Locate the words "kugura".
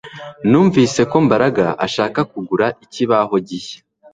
2.31-2.67